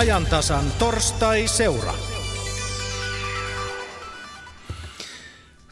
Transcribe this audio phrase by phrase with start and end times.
[0.00, 1.92] ajantasan torstai-seura.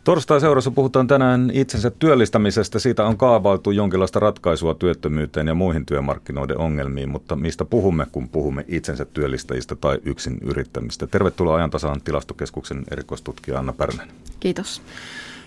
[0.05, 2.79] Torstai-seurassa puhutaan tänään itsensä työllistämisestä.
[2.79, 8.65] Siitä on kaavailtu jonkinlaista ratkaisua työttömyyteen ja muihin työmarkkinoiden ongelmiin, mutta mistä puhumme, kun puhumme
[8.69, 11.07] itsensä työllistäjistä tai yksin yrittämistä?
[11.07, 14.09] Tervetuloa ajantasaan tilastokeskuksen erikoistutkija Anna Pärnän.
[14.41, 14.83] Kiitos.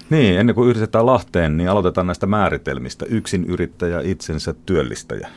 [0.10, 3.06] Niin, ennen kuin yhdistetään Lahteen, niin aloitetaan näistä määritelmistä.
[3.10, 5.30] Yksin yrittäjä, itsensä työllistäjä.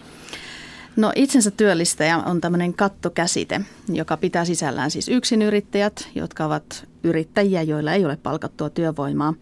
[0.96, 7.92] No itsensä työllistäjä on tämmöinen kattokäsite, joka pitää sisällään siis yksinyrittäjät, jotka ovat yrittäjiä, joilla
[7.92, 9.34] ei ole palkattua työvoimaa.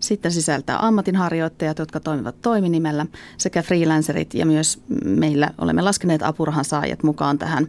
[0.00, 3.06] Sitten sisältää ammatinharjoittajat, jotka toimivat toiminimellä,
[3.38, 7.68] sekä freelancerit ja myös meillä olemme laskeneet apurahan saajat mukaan tähän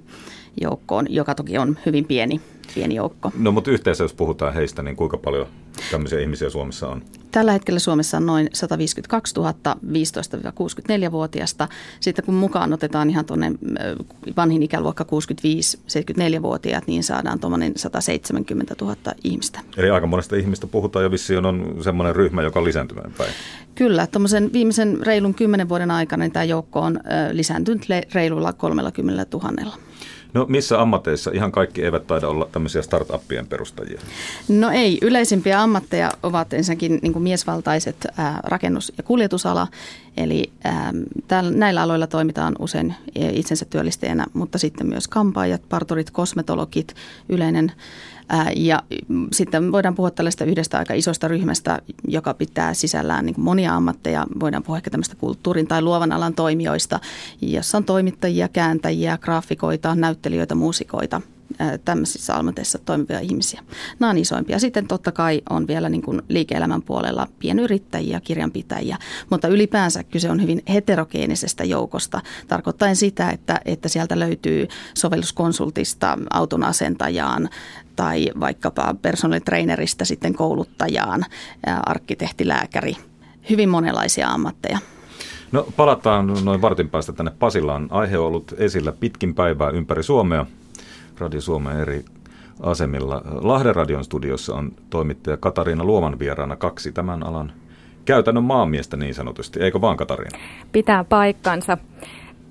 [0.61, 2.41] joukkoon, joka toki on hyvin pieni,
[2.75, 3.31] pieni joukko.
[3.37, 5.47] No mutta yhteensä jos puhutaan heistä, niin kuinka paljon
[5.91, 7.01] tämmöisiä ihmisiä Suomessa on?
[7.31, 9.53] Tällä hetkellä Suomessa on noin 152 000
[9.85, 11.67] 15-64-vuotiaista.
[11.99, 13.51] Sitten kun mukaan otetaan ihan tuonne
[14.37, 19.59] vanhin ikäluokka 65-74-vuotiaat, niin saadaan tuommoinen 170 000 ihmistä.
[19.77, 23.31] Eli aika monesta ihmistä puhutaan ja vissiin on semmoinen ryhmä, joka on lisääntymään päin.
[23.75, 26.99] Kyllä, tuommoisen viimeisen reilun kymmenen vuoden aikana niin tämä joukko on
[27.31, 29.77] lisääntynyt reilulla 30 000.
[30.35, 34.01] No missä ammateissa ihan kaikki eivät taida olla tämmöisiä startuppien perustajia?
[34.47, 39.67] No ei, yleisimpiä ammatteja ovat ensinnäkin niin miesvaltaiset ää, rakennus- ja kuljetusala,
[40.17, 40.93] eli ää,
[41.27, 46.95] täällä, näillä aloilla toimitaan usein itsensä työllistäjänä, mutta sitten myös kampaajat, parturit, kosmetologit,
[47.29, 47.71] yleinen
[48.55, 48.83] ja
[49.31, 54.25] sitten voidaan puhua tällaista yhdestä aika isosta ryhmästä, joka pitää sisällään niin monia ammatteja.
[54.39, 56.99] Voidaan puhua ehkä tämmöistä kulttuurin tai luovan alan toimijoista,
[57.41, 61.21] jossa on toimittajia, kääntäjiä, graafikoita, näyttelijöitä, muusikoita–
[61.85, 63.61] tämmöisissä ammateissa toimivia ihmisiä.
[63.99, 64.59] Nämä on isoimpia.
[64.59, 68.97] Sitten totta kai on vielä niin kuin liike-elämän puolella pienyrittäjiä, kirjanpitäjiä,
[69.29, 76.63] mutta ylipäänsä kyse on hyvin heterogeenisestä joukosta, tarkoittaen sitä, että, että sieltä löytyy sovelluskonsultista auton
[76.63, 77.49] asentajaan
[77.95, 81.25] tai vaikkapa personaalitrainerista sitten kouluttajaan,
[81.85, 82.97] arkkitehtilääkäri,
[83.49, 84.79] hyvin monenlaisia ammatteja.
[85.51, 87.87] No palataan noin vartin päästä tänne Pasilaan.
[87.91, 90.45] Aihe on ollut esillä pitkin päivää ympäri Suomea.
[91.19, 92.05] Radio Suomen eri
[92.61, 93.21] asemilla.
[93.41, 97.53] Lahden radion studiossa on toimittaja Katariina Luoman vieraana kaksi tämän alan
[98.05, 99.59] käytännön maamiestä niin sanotusti.
[99.59, 100.39] Eikö vaan Katariina?
[100.71, 101.77] Pitää paikkansa.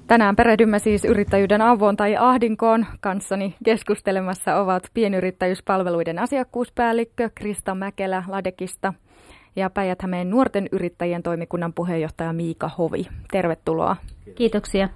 [0.06, 2.86] Tänään perehdymme siis yrittäjyyden avoon tai ahdinkoon.
[3.00, 8.94] Kanssani keskustelemassa ovat pienyrittäjyyspalveluiden asiakkuuspäällikkö Krista Mäkelä Ladekista
[9.56, 13.06] ja päijät nuorten yrittäjien toimikunnan puheenjohtaja Miika Hovi.
[13.32, 13.96] Tervetuloa.
[14.34, 14.88] Kiitoksia.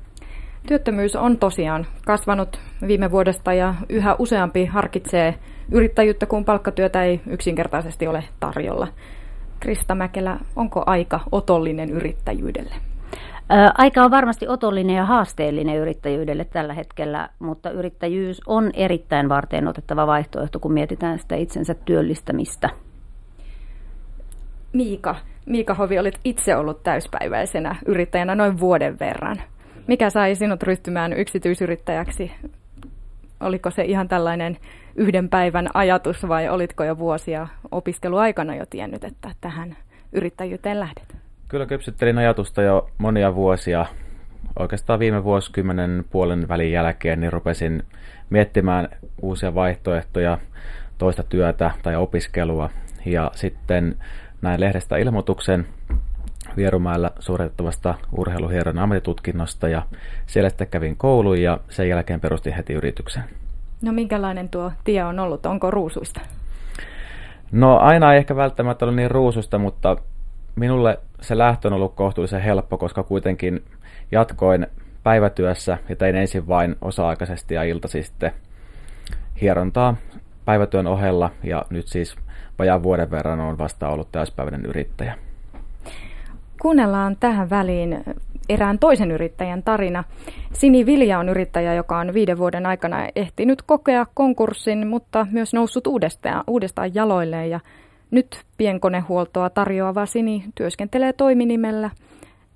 [0.66, 5.34] Työttömyys on tosiaan kasvanut viime vuodesta ja yhä useampi harkitsee
[5.72, 8.88] yrittäjyyttä, kun palkkatyötä ei yksinkertaisesti ole tarjolla.
[9.60, 12.74] Krista Mäkelä, onko aika otollinen yrittäjyydelle?
[13.78, 20.06] Aika on varmasti otollinen ja haasteellinen yrittäjyydelle tällä hetkellä, mutta yrittäjyys on erittäin varten otettava
[20.06, 22.70] vaihtoehto, kun mietitään sitä itsensä työllistämistä.
[24.72, 29.36] Miika, Miika Hovi, olit itse ollut täyspäiväisenä yrittäjänä noin vuoden verran.
[29.88, 32.32] Mikä sai sinut ryhtymään yksityisyrittäjäksi?
[33.40, 34.56] Oliko se ihan tällainen
[34.96, 39.76] yhden päivän ajatus vai olitko jo vuosia opiskeluaikana jo tiennyt, että tähän
[40.12, 41.16] yrittäjyyteen lähdet?
[41.48, 43.86] Kyllä kypsyttelin ajatusta jo monia vuosia.
[44.58, 47.82] Oikeastaan viime vuosikymmenen puolen välin jälkeen niin rupesin
[48.30, 48.88] miettimään
[49.22, 50.38] uusia vaihtoehtoja,
[50.98, 52.70] toista työtä tai opiskelua.
[53.06, 53.96] Ja sitten
[54.42, 55.66] näin lehdestä ilmoituksen
[56.58, 59.82] Vierumäellä suoritettavasta urheiluhieron ammattitutkinnosta ja
[60.26, 63.22] siellä sitten kävin koulun ja sen jälkeen perustin heti yrityksen.
[63.82, 65.46] No minkälainen tuo tie on ollut?
[65.46, 66.20] Onko ruusuista?
[67.52, 69.96] No aina ei ehkä välttämättä ole niin ruususta, mutta
[70.56, 73.64] minulle se lähtö on ollut kohtuullisen helppo, koska kuitenkin
[74.12, 74.66] jatkoin
[75.02, 78.32] päivätyössä ja tein ensin vain osa-aikaisesti ja iltasi sitten
[79.40, 79.96] hierontaa
[80.44, 82.16] päivätyön ohella ja nyt siis
[82.58, 85.27] vajaan vuoden verran on vasta ollut täyspäiväinen yrittäjä.
[86.62, 88.04] Kuunnellaan tähän väliin
[88.48, 90.04] erään toisen yrittäjän tarina.
[90.52, 95.86] Sini Vilja on yrittäjä, joka on viiden vuoden aikana ehtinyt kokea konkurssin, mutta myös noussut
[95.86, 97.50] uudestaan, uudestaan jaloilleen.
[97.50, 97.60] Ja
[98.10, 101.90] nyt pienkonehuoltoa tarjoava Sini työskentelee toiminimellä.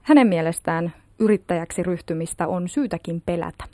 [0.02, 3.64] Hänen mielestään yrittäjäksi ryhtymistä on syytäkin pelätä.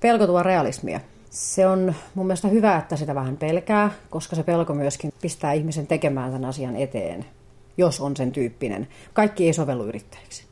[0.00, 1.00] Pelko tuo realismia.
[1.30, 5.86] Se on mun mielestä hyvä, että sitä vähän pelkää, koska se pelko myöskin pistää ihmisen
[5.86, 7.24] tekemään tämän asian eteen
[7.80, 8.88] jos on sen tyyppinen.
[9.12, 10.44] Kaikki ei sovellu yrittäjiksi.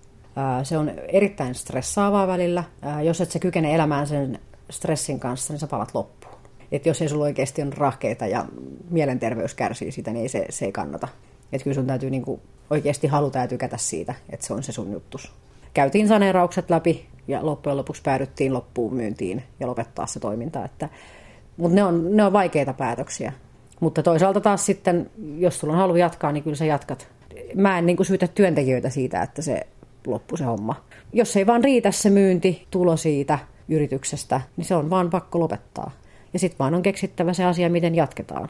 [0.63, 2.65] Se on erittäin stressaavaa välillä.
[3.05, 4.39] Jos et se kykene elämään sen
[4.71, 6.35] stressin kanssa, niin sä palat loppuun.
[6.73, 8.45] Et jos ei sulla oikeasti on rahkeita ja
[8.91, 11.09] mielenterveys kärsii siitä, niin ei se, se ei kannata.
[11.53, 12.41] Et kyllä sun täytyy niinku
[12.71, 15.33] oikeasti haluta ja tykätä siitä, että se on se sun juttus.
[15.75, 20.65] Käytiin saneeraukset läpi ja loppujen lopuksi päädyttiin loppuun myyntiin ja lopettaa se toiminta.
[20.65, 20.89] Että,
[21.57, 23.33] mutta ne on, ne on vaikeita päätöksiä.
[23.81, 27.09] Mutta toisaalta taas sitten, jos sulla on halu jatkaa, niin kyllä sä jatkat.
[27.55, 29.67] Mä en niin kuin syytä työntekijöitä siitä, että se
[30.07, 30.85] loppu se homma.
[31.13, 33.39] Jos ei vaan riitä se myynti, tulo siitä
[33.69, 35.91] yrityksestä, niin se on vaan pakko lopettaa.
[36.33, 38.49] Ja sitten vaan on keksittävä se asia, miten jatketaan.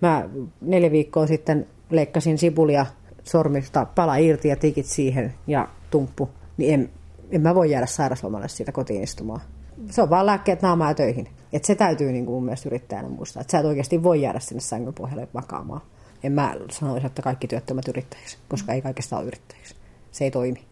[0.00, 0.28] Mä
[0.60, 2.86] neljä viikkoa sitten leikkasin sipulia
[3.24, 6.90] sormista, pala irti ja tikit siihen ja tumppu, niin en,
[7.30, 9.40] en mä voi jäädä sairaslomalle siitä kotiin istumaan.
[9.90, 11.28] Se on vaan lääkkeet naamaa töihin.
[11.52, 14.60] Et se täytyy niin mun mielestä yrittäjänä muistaa, että sä et oikeasti voi jäädä sinne
[14.60, 15.80] sängyn pohjalle makaamaan.
[16.22, 19.76] En mä sanoisi, että kaikki työttömät yrittäjiksi, koska ei kaikista ole yrittäjiksi.
[20.10, 20.64] Se ei toimi.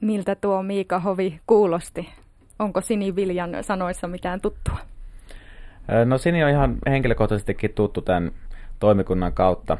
[0.00, 2.08] Miltä tuo Miika Hovi kuulosti?
[2.58, 4.78] Onko Sini Viljan sanoissa mitään tuttua?
[6.04, 8.32] No Sini on ihan henkilökohtaisestikin tuttu tämän
[8.80, 9.78] toimikunnan kautta,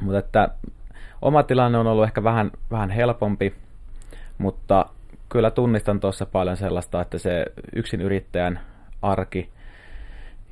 [0.00, 0.48] mutta että
[1.22, 3.54] oma tilanne on ollut ehkä vähän, vähän helpompi,
[4.38, 4.86] mutta
[5.28, 7.44] kyllä tunnistan tuossa paljon sellaista, että se
[7.76, 8.60] yksin yrittäjän
[9.02, 9.50] arki,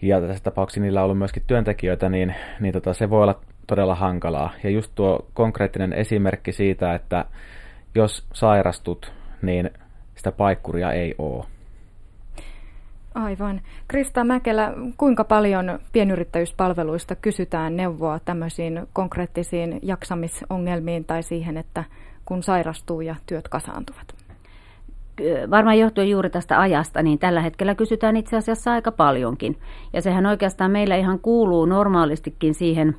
[0.02, 3.94] ja tässä tapauksessa niillä on ollut myöskin työntekijöitä, niin, niin tota, se voi olla todella
[3.94, 4.50] hankalaa.
[4.64, 7.24] Ja just tuo konkreettinen esimerkki siitä, että
[7.94, 9.12] jos sairastut,
[9.42, 9.70] niin
[10.14, 11.44] sitä paikkuria ei ole.
[13.14, 13.60] Aivan.
[13.88, 21.84] Krista Mäkelä, kuinka paljon pienyrittäjyyspalveluista kysytään neuvoa tämmöisiin konkreettisiin jaksamisongelmiin tai siihen, että
[22.24, 24.17] kun sairastuu ja työt kasaantuvat?
[25.50, 29.56] Varmaan johtuen juuri tästä ajasta, niin tällä hetkellä kysytään itse asiassa aika paljonkin.
[29.92, 32.96] Ja sehän oikeastaan meillä ihan kuuluu normaalistikin siihen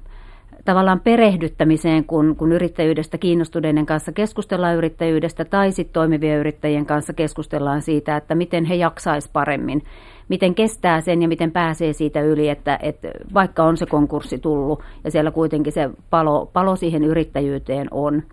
[0.65, 7.81] tavallaan perehdyttämiseen, kun, kun yrittäjyydestä kiinnostuneiden kanssa keskustellaan yrittäjyydestä tai sitten toimivien yrittäjien kanssa keskustellaan
[7.81, 9.83] siitä, että miten he jaksaisi paremmin,
[10.29, 14.83] miten kestää sen ja miten pääsee siitä yli, että, että vaikka on se konkurssi tullut
[15.03, 18.23] ja siellä kuitenkin se palo, palo siihen yrittäjyyteen on.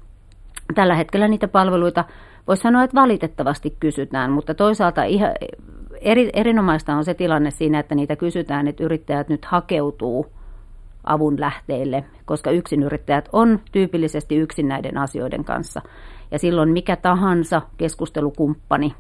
[0.75, 2.05] Tällä hetkellä niitä palveluita
[2.49, 5.31] voisi sanoa, että valitettavasti kysytään, mutta toisaalta ihan
[6.01, 10.27] eri, erinomaista on se tilanne siinä, että niitä kysytään, että yrittäjät nyt hakeutuu
[11.05, 15.83] avun lähteille, koska yksinyrittäjät on tyypillisesti yksin näiden asioiden kanssa.
[16.31, 18.95] Ja silloin mikä tahansa keskustelukumppani,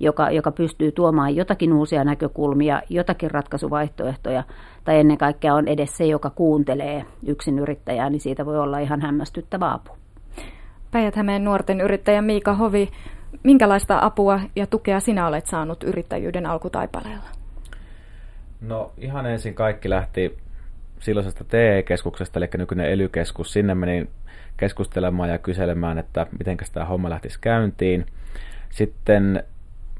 [0.00, 4.42] joka, joka pystyy tuomaan jotakin uusia näkökulmia, jotakin ratkaisuvaihtoehtoja,
[4.84, 9.72] tai ennen kaikkea on edes se, joka kuuntelee yksinyrittäjää, niin siitä voi olla ihan hämmästyttävä
[9.72, 10.03] apu.
[10.94, 12.90] Päijät-Hämeen nuorten yrittäjä Miika Hovi,
[13.42, 17.28] minkälaista apua ja tukea sinä olet saanut yrittäjyyden alkutaipaleella?
[18.60, 20.38] No ihan ensin kaikki lähti
[21.00, 23.10] silloisesta TE-keskuksesta, eli nykyinen ely
[23.44, 24.10] Sinne menin
[24.56, 28.06] keskustelemaan ja kyselemään, että miten tämä homma lähtisi käyntiin.
[28.70, 29.44] Sitten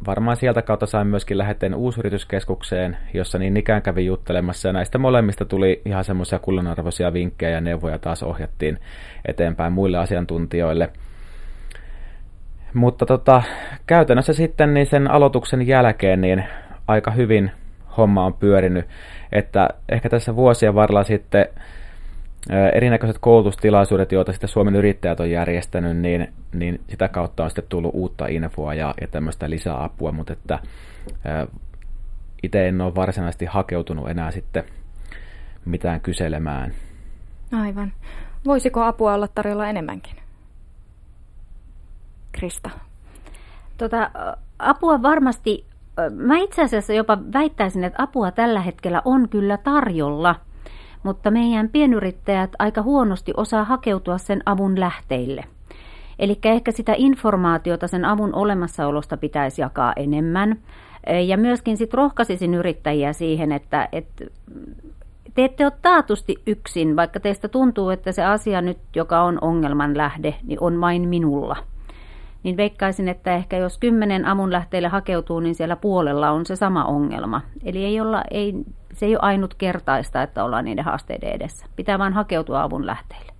[0.06, 4.68] varmaan sieltä kautta sain myöskin läheteen uusyrityskeskukseen, jossa niin ikään kävin juttelemassa.
[4.68, 8.78] Ja näistä molemmista tuli ihan semmoisia kullanarvoisia vinkkejä ja neuvoja taas ohjattiin
[9.24, 10.90] eteenpäin muille asiantuntijoille.
[12.74, 13.42] Mutta tota,
[13.86, 16.44] käytännössä sitten niin sen aloituksen jälkeen niin
[16.88, 17.50] aika hyvin
[17.96, 18.86] homma on pyörinyt.
[19.32, 21.46] Että ehkä tässä vuosien varrella sitten
[22.74, 27.94] erinäköiset koulutustilaisuudet, joita sitten Suomen yrittäjät on järjestänyt, niin, niin sitä kautta on sitten tullut
[27.94, 30.58] uutta infoa ja, ja tämmöistä lisäapua, mutta että
[32.42, 34.64] itse en ole varsinaisesti hakeutunut enää sitten
[35.64, 36.72] mitään kyselemään.
[37.52, 37.92] Aivan.
[38.46, 40.16] Voisiko apua olla tarjolla enemmänkin?
[42.32, 42.70] Krista.
[43.78, 44.10] Tota,
[44.58, 45.66] apua varmasti
[46.10, 50.34] mä itse asiassa jopa väittäisin, että apua tällä hetkellä on kyllä tarjolla,
[51.04, 55.44] mutta meidän pienyrittäjät aika huonosti osaa hakeutua sen avun lähteille.
[56.18, 60.56] Eli ehkä sitä informaatiota sen avun olemassaolosta pitäisi jakaa enemmän.
[61.26, 64.24] Ja myöskin sitten rohkaisisin yrittäjiä siihen, että, että
[65.34, 69.96] te ette ole taatusti yksin, vaikka teistä tuntuu, että se asia nyt, joka on ongelman
[69.96, 71.56] lähde, niin on vain minulla–
[72.44, 76.84] niin veikkaisin, että ehkä jos kymmenen amun lähteille hakeutuu, niin siellä puolella on se sama
[76.84, 77.40] ongelma.
[77.64, 78.54] Eli ei olla, ei,
[78.92, 81.66] se ei ole ainutkertaista, että ollaan niiden haasteiden edessä.
[81.76, 83.33] Pitää vain hakeutua avun lähteille.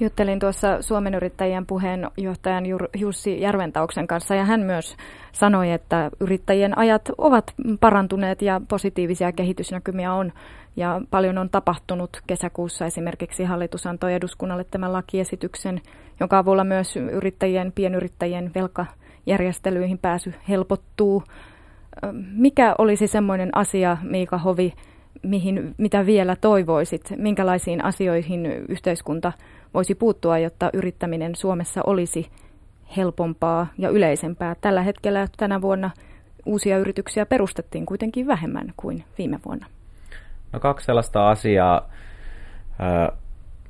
[0.00, 2.64] Juttelin tuossa Suomen yrittäjien puheenjohtajan
[2.96, 4.96] Jussi Järventauksen kanssa ja hän myös
[5.32, 10.32] sanoi, että yrittäjien ajat ovat parantuneet ja positiivisia kehitysnäkymiä on
[10.76, 12.20] ja paljon on tapahtunut.
[12.26, 15.80] Kesäkuussa esimerkiksi hallitus antoi eduskunnalle tämän lakiesityksen,
[16.20, 21.22] jonka avulla myös yrittäjien, pienyrittäjien velkajärjestelyihin pääsy helpottuu.
[22.32, 24.72] Mikä olisi semmoinen asia, Miika Hovi,
[25.22, 27.12] mihin, mitä vielä toivoisit?
[27.16, 29.32] Minkälaisiin asioihin yhteiskunta
[29.74, 32.30] voisi puuttua, jotta yrittäminen Suomessa olisi
[32.96, 34.56] helpompaa ja yleisempää?
[34.60, 35.90] Tällä hetkellä tänä vuonna
[36.46, 39.66] uusia yrityksiä perustettiin kuitenkin vähemmän kuin viime vuonna.
[40.52, 41.90] No kaksi sellaista asiaa
[43.08, 43.12] ö,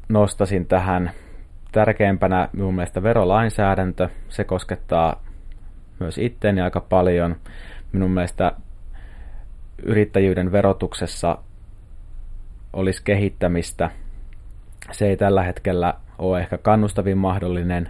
[0.09, 1.11] nostasin tähän.
[1.73, 4.09] Tärkeimpänä minun mielestä verolainsäädäntö.
[4.29, 5.23] Se koskettaa
[6.01, 7.37] myös itteeni aika paljon.
[7.93, 8.53] Minun mielestä
[9.83, 11.39] yrittäjyyden verotuksessa
[12.73, 13.91] olisi kehittämistä.
[14.93, 17.89] Se ei tällä hetkellä ole ehkä kannustavin mahdollinen.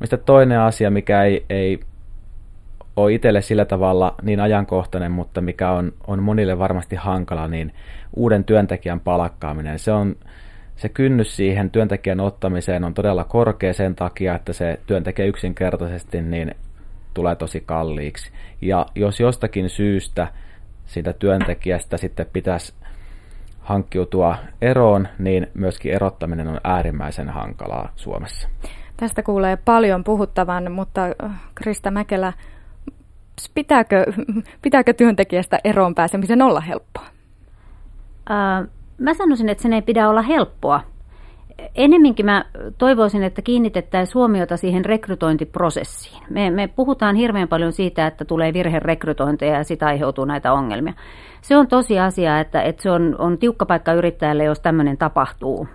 [0.00, 1.80] Mistä toinen asia, mikä ei, ei
[2.96, 7.72] ole itselle sillä tavalla niin ajankohtainen, mutta mikä on, on monille varmasti hankala, niin
[8.16, 9.78] uuden työntekijän palkkaaminen.
[9.78, 10.16] Se on
[10.76, 16.54] se kynnys siihen työntekijän ottamiseen on todella korkea sen takia, että se työntekijä yksinkertaisesti niin
[17.14, 18.30] tulee tosi kalliiksi.
[18.60, 20.28] Ja jos jostakin syystä
[20.86, 22.74] siitä työntekijästä sitten pitäisi
[23.64, 28.48] hankkiutua eroon, niin myöskin erottaminen on äärimmäisen hankalaa Suomessa.
[28.96, 32.32] Tästä kuulee paljon puhuttavan, mutta äh, Krista Mäkelä,
[33.54, 34.04] pitääkö,
[34.62, 37.06] pitääkö työntekijästä eroon pääsemisen olla helppoa?
[38.30, 38.68] Äh,
[38.98, 40.80] mä sanoisin, että sen ei pidä olla helppoa.
[41.74, 42.44] Ennemminkin mä
[42.78, 46.22] toivoisin, että kiinnitettäisiin huomiota siihen rekrytointiprosessiin.
[46.30, 50.92] Me, me puhutaan hirveän paljon siitä, että tulee virherekrytointeja ja sitä aiheutuu näitä ongelmia.
[51.40, 55.68] Se on tosi asia, että, että se on, on tiukka paikka yrittäjälle, jos tämmöinen tapahtuu.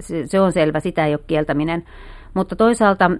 [0.00, 1.84] Se, se on selvä, sitä ei ole kieltäminen.
[2.34, 3.10] Mutta toisaalta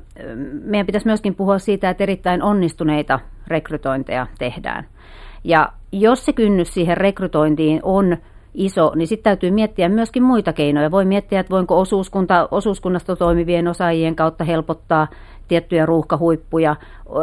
[0.64, 4.86] meidän pitäisi myöskin puhua siitä, että erittäin onnistuneita rekrytointeja tehdään.
[5.44, 8.16] Ja jos se kynnys siihen rekrytointiin on
[8.54, 10.90] iso, niin sitten täytyy miettiä myöskin muita keinoja.
[10.90, 15.06] Voi miettiä, että voinko osuuskunta, osuuskunnasta toimivien osaajien kautta helpottaa
[15.48, 16.76] tiettyjä ruuhkahuippuja.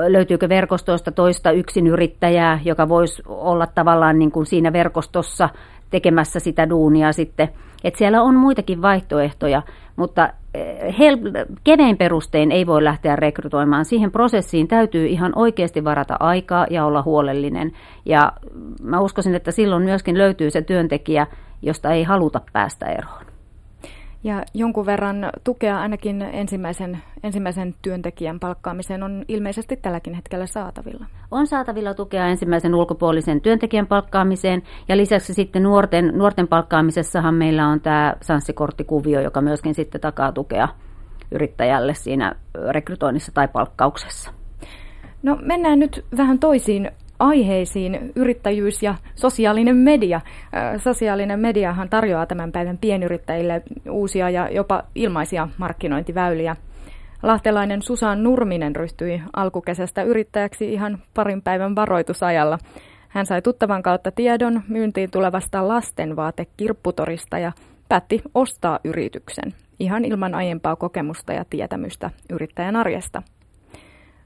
[0.08, 5.50] Löytyykö verkostoista toista yksinyrittäjää, joka voisi olla tavallaan niin kuin siinä verkostossa
[5.90, 7.50] tekemässä sitä duunia sitten.
[7.84, 9.62] Et siellä on muitakin vaihtoehtoja,
[9.96, 10.30] mutta
[11.00, 13.86] hel- kevein perustein ei voi lähteä rekrytoimaan.
[13.86, 17.72] Siihen prosessiin täytyy ihan oikeasti varata aikaa ja olla huolellinen.
[18.06, 18.34] Ja
[18.84, 21.28] mä uskoisin, että silloin myöskin löytyy se työntekijä,
[21.62, 23.31] josta ei haluta päästä eroon.
[24.24, 31.06] Ja jonkun verran tukea ainakin ensimmäisen, ensimmäisen työntekijän palkkaamiseen on ilmeisesti tälläkin hetkellä saatavilla.
[31.32, 37.82] On saatavilla tukea ensimmäisen ulkopuolisen työntekijän palkkaamiseen ja lisäksi sitten nuorten, nuorten palkkaamisessahan meillä on
[37.82, 40.68] tämä sanssikorttikuvio, joka myöskin sitten takaa tukea
[41.32, 42.36] yrittäjälle siinä
[42.70, 44.32] rekrytoinnissa tai palkkauksessa.
[45.24, 50.22] No mennään nyt vähän toisiin aiheisiin yrittäjyys ja sosiaalinen media.
[50.78, 56.56] Sosiaalinen mediahan tarjoaa tämän päivän pienyrittäjille uusia ja jopa ilmaisia markkinointiväyliä.
[57.24, 62.58] Lahtelainen Susan Nurminen ryhtyi alkukesästä yrittäjäksi ihan parin päivän varoitusajalla.
[63.08, 67.52] Hän sai tuttavan kautta tiedon myyntiin tulevasta lastenvaatekirpputorista ja
[67.90, 73.22] päätti ostaa yrityksen ihan ilman aiempaa kokemusta ja tietämystä yrittäjän arjesta.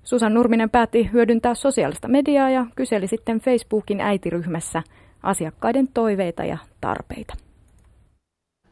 [0.05, 4.83] Susan Nurminen päätti hyödyntää sosiaalista mediaa ja kyseli sitten Facebookin äitiryhmässä
[5.23, 7.33] asiakkaiden toiveita ja tarpeita.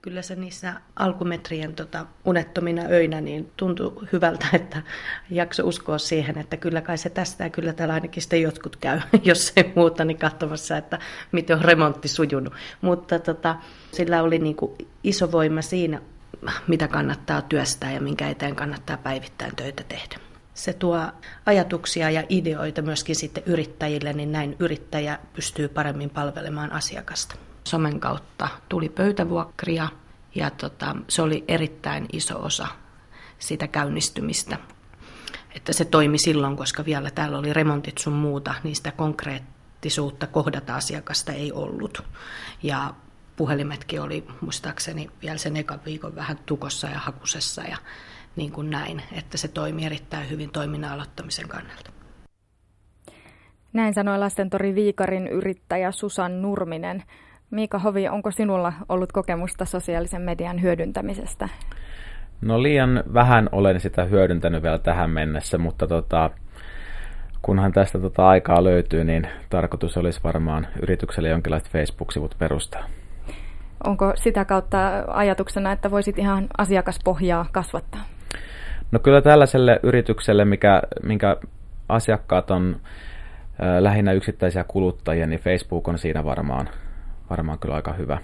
[0.02, 4.82] Kyllä se niissä alkumetrien tota, unettomina öinä niin tuntui hyvältä, että
[5.30, 9.00] jakso uskoa siihen, että kyllä kai se tästä ja kyllä täällä ainakin sitten jotkut käy,
[9.24, 11.00] jos ei muuta, niin katsomassa, että
[11.32, 12.54] miten on remontti sujunut.
[12.82, 13.56] Mutta tota,
[13.92, 14.72] sillä oli niin kuin
[15.04, 16.02] iso voima siinä,
[16.68, 21.00] mitä kannattaa työstää ja minkä eteen kannattaa päivittäin töitä tehdä se tuo
[21.46, 27.36] ajatuksia ja ideoita myöskin sitten yrittäjille, niin näin yrittäjä pystyy paremmin palvelemaan asiakasta.
[27.64, 29.88] Somen kautta tuli pöytävuokria
[30.36, 32.68] ja tota, se oli erittäin iso osa
[33.40, 34.58] sitä käynnistymistä.
[35.56, 40.76] Että se toimi silloin, koska vielä täällä oli remontit sun muuta, niin sitä konkreettisuutta kohdata
[40.76, 42.04] asiakasta ei ollut.
[42.64, 42.94] Ja
[43.36, 47.78] puhelimetkin oli muistaakseni vielä sen ekan viikon vähän tukossa ja hakusessa ja
[48.36, 51.92] niin kuin näin, että se toimii erittäin hyvin toiminnan aloittamisen kannalta.
[53.74, 57.04] Näin sanoi Lastentori Viikarin yrittäjä Susan Nurminen.
[57.52, 61.50] Miika Hovi, onko sinulla ollut kokemusta sosiaalisen median hyödyntämisestä?
[62.42, 66.30] No liian vähän olen sitä hyödyntänyt vielä tähän mennessä, mutta tota,
[67.42, 72.84] kunhan tästä tota aikaa löytyy, niin tarkoitus olisi varmaan yritykselle jonkinlaiset Facebook-sivut perustaa.
[73.84, 78.02] Onko sitä kautta ajatuksena, että voisit ihan asiakaspohjaa kasvattaa?
[78.94, 81.38] No kyllä tällaiselle yritykselle, mikä, minkä
[81.90, 86.70] asiakkaat on äh, lähinnä yksittäisiä kuluttajia, niin Facebook on siinä varmaan,
[87.30, 88.18] varmaan kyllä aika hyvä.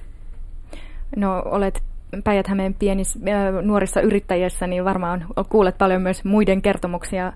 [1.15, 1.83] No olet
[2.23, 7.33] Päijät-Hämeen pienis, äh, nuorissa yrittäjissä, niin varmaan kuulet paljon myös muiden kertomuksia.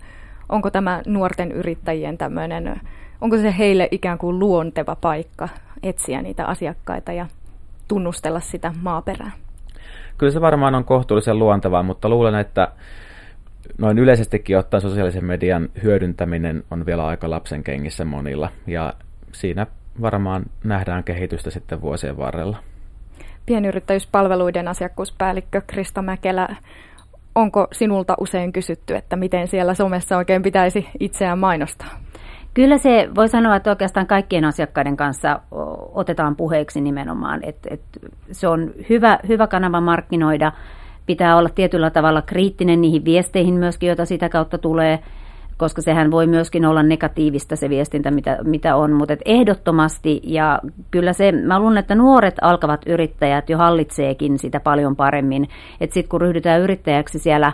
[0.49, 2.81] Onko tämä nuorten yrittäjien tämmöinen,
[3.21, 5.49] onko se heille ikään kuin luonteva paikka
[5.83, 7.25] etsiä niitä asiakkaita ja
[7.87, 9.31] tunnustella sitä maaperää?
[10.17, 12.67] Kyllä se varmaan on kohtuullisen luontevaa, mutta luulen, että
[13.77, 18.93] noin yleisestikin ottaen sosiaalisen median hyödyntäminen on vielä aika lapsen kengissä monilla ja
[19.31, 19.67] siinä
[20.01, 22.57] varmaan nähdään kehitystä sitten vuosien varrella.
[23.45, 26.55] Pienyrittäjyyspalveluiden asiakkuuspäällikkö Krista Mäkelä,
[27.35, 31.99] onko sinulta usein kysytty, että miten siellä somessa oikein pitäisi itseään mainostaa?
[32.53, 35.39] Kyllä se voi sanoa, että oikeastaan kaikkien asiakkaiden kanssa
[35.93, 37.43] otetaan puheeksi nimenomaan.
[37.43, 37.99] Että, että
[38.31, 40.51] se on hyvä, hyvä kanava markkinoida.
[41.05, 44.99] Pitää olla tietyllä tavalla kriittinen niihin viesteihin myöskin, joita sitä kautta tulee–
[45.57, 50.59] koska sehän voi myöskin olla negatiivista se viestintä, mitä, mitä on, mutta ehdottomasti ja
[50.91, 55.47] kyllä se, mä luulen, että nuoret alkavat yrittäjät jo hallitseekin sitä paljon paremmin,
[55.81, 57.53] että sitten kun ryhdytään yrittäjäksi siellä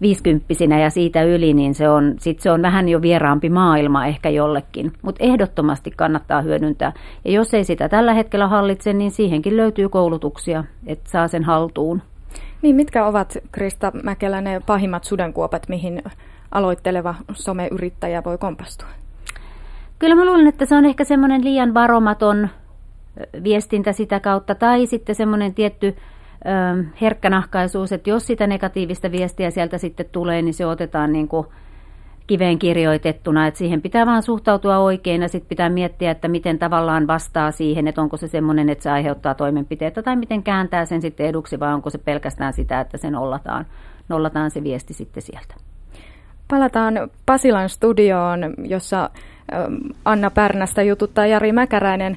[0.00, 4.28] viisikymppisinä ja siitä yli, niin se on, sit se on vähän jo vieraampi maailma ehkä
[4.28, 6.92] jollekin, mutta ehdottomasti kannattaa hyödyntää.
[7.24, 12.02] Ja jos ei sitä tällä hetkellä hallitse, niin siihenkin löytyy koulutuksia, että saa sen haltuun.
[12.62, 16.02] Niin, mitkä ovat, Krista Mäkelä, ne pahimmat sudenkuopat, mihin
[16.50, 18.88] aloitteleva someyrittäjä voi kompastua?
[19.98, 22.48] Kyllä mä luulen, että se on ehkä semmoinen liian varomaton
[23.44, 25.96] viestintä sitä kautta tai sitten semmoinen tietty
[27.00, 31.46] herkkänahkaisuus, että jos sitä negatiivista viestiä sieltä sitten tulee, niin se otetaan niin kuin
[32.26, 37.06] kiveen kirjoitettuna, että siihen pitää vaan suhtautua oikein ja sitten pitää miettiä, että miten tavallaan
[37.06, 41.26] vastaa siihen, että onko se semmoinen, että se aiheuttaa toimenpiteitä tai miten kääntää sen sitten
[41.26, 43.66] eduksi vai onko se pelkästään sitä, että se nollataan,
[44.08, 45.54] nollataan se viesti sitten sieltä.
[46.48, 46.94] Palataan
[47.26, 49.10] Pasilan studioon, jossa
[50.04, 52.16] Anna Pärnästä jututtaa Jari Mäkäräinen.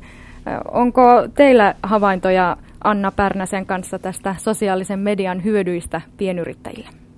[0.71, 7.08] Onko teillä havaintoja Anna Pärnäsen kanssa tästä sosiaalisen median hyödyistä pienyrittäjille?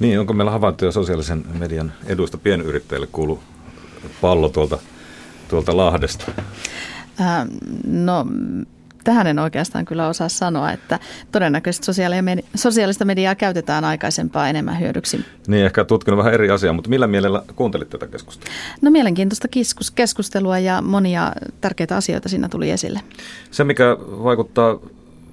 [0.00, 3.42] Niin, onko meillä havaintoja sosiaalisen median eduista pienyrittäjille kuulu
[4.20, 4.78] pallo tuolta,
[5.48, 6.24] tuolta Lahdesta?
[7.20, 7.46] Äh,
[7.86, 8.26] no
[9.04, 10.98] tähän en oikeastaan kyllä osaa sanoa, että
[11.32, 11.86] todennäköisesti
[12.54, 15.24] sosiaalista mediaa käytetään aikaisempaa enemmän hyödyksi.
[15.46, 18.54] Niin, ehkä tutkinut vähän eri asiaa, mutta millä mielellä kuuntelit tätä keskustelua?
[18.80, 19.48] No mielenkiintoista
[19.94, 23.00] keskustelua ja monia tärkeitä asioita siinä tuli esille.
[23.50, 24.78] Se, mikä vaikuttaa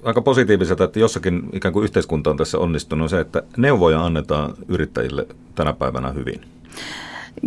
[0.02, 4.54] aika positiiviselta, että jossakin ikään kuin yhteiskunta on tässä onnistunut, on se, että neuvoja annetaan
[4.68, 6.40] yrittäjille tänä päivänä hyvin.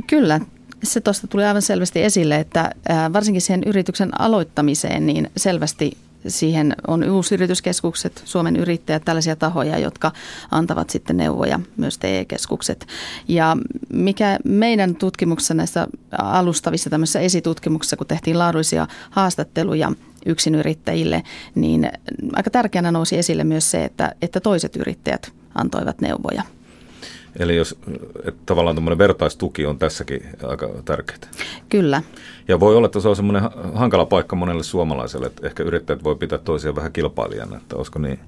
[0.07, 0.39] Kyllä,
[0.83, 2.71] se tuosta tuli aivan selvästi esille, että
[3.13, 10.11] varsinkin siihen yrityksen aloittamiseen niin selvästi siihen on uusyrityskeskukset, Suomen yrittäjät, tällaisia tahoja, jotka
[10.51, 12.87] antavat sitten neuvoja, myös TE-keskukset.
[13.27, 13.57] Ja
[13.93, 19.91] mikä meidän tutkimuksessa näissä alustavissa tämmöisissä esitutkimuksissa, kun tehtiin laadullisia haastatteluja
[20.25, 21.23] yksinyrittäjille,
[21.55, 21.91] niin
[22.33, 26.43] aika tärkeänä nousi esille myös se, että, että toiset yrittäjät antoivat neuvoja.
[27.39, 27.75] Eli jos
[28.25, 31.19] että tavallaan tämmöinen vertaistuki on tässäkin aika tärkeää.
[31.69, 32.03] Kyllä.
[32.47, 36.15] Ja voi olla, että se on semmoinen hankala paikka monelle suomalaiselle, että ehkä yrittäjät voi
[36.15, 38.19] pitää toisia vähän kilpailijana, että olisiko niin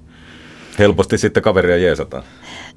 [0.78, 2.22] helposti sitten kaveria jeesata?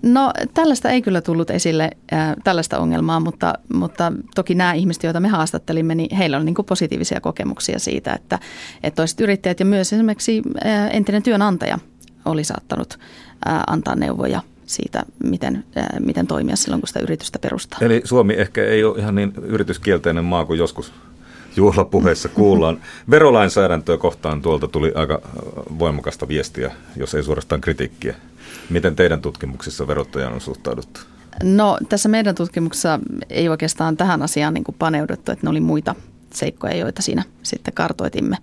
[0.02, 5.20] No tällaista ei kyllä tullut esille, äh, tällaista ongelmaa, mutta, mutta toki nämä ihmiset, joita
[5.20, 8.40] me haastattelimme, niin heillä on niin kuin positiivisia kokemuksia siitä, että,
[8.84, 11.80] että toiset yrittäjät ja myös esimerkiksi äh, entinen työnantaja
[12.26, 13.00] oli saattanut
[13.48, 15.64] äh, antaa neuvoja– siitä, miten,
[16.00, 17.80] miten toimia silloin, kun sitä yritystä perustaa.
[17.82, 20.94] Eli Suomi ehkä ei ole ihan niin yrityskielteinen maa kuin joskus
[21.58, 22.80] juhlapuheessa kuullaan.
[23.10, 25.22] Verolainsäädäntöä kohtaan tuolta tuli aika
[25.80, 28.16] voimakasta viestiä, jos ei suorastaan kritiikkiä.
[28.70, 31.00] Miten teidän tutkimuksissa verottajan on suhtauduttu?
[31.44, 35.96] No tässä meidän tutkimuksessa ei oikeastaan tähän asiaan niin kuin paneuduttu, että ne oli muita
[36.34, 38.38] seikkoja, joita siinä sitten kartoitimme.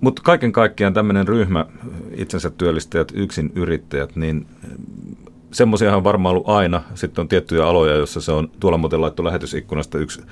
[0.00, 1.66] Mutta kaiken kaikkiaan tämmöinen ryhmä,
[2.16, 4.46] itsensä työllistäjät, yksin yrittäjät, niin
[5.52, 6.82] semmoisiahan on varmaan ollut aina.
[6.94, 10.22] Sitten on tiettyjä aloja, joissa se on, tuolla muuten laittu lähetysikkunasta yksi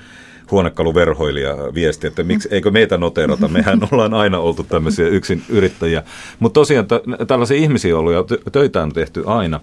[0.51, 6.03] huonekaluverhoilija viesti, että miksi, eikö meitä noterata, mehän ollaan aina oltu tämmöisiä yksin yrittäjiä.
[6.39, 9.59] Mutta tosiaan t- tällaisia ihmisiä on ollut ja töitä on tehty aina,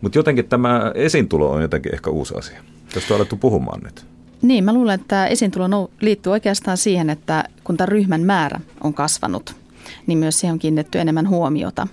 [0.00, 2.60] mutta jotenkin tämä esintulo on jotenkin ehkä uusi asia.
[2.94, 4.06] Tästä on alettu puhumaan nyt.
[4.42, 9.54] Niin, mä luulen, että esiintulo liittyy oikeastaan siihen, että kun tämä ryhmän määrä on kasvanut,
[10.06, 11.86] niin myös siihen on kiinnitetty enemmän huomiota.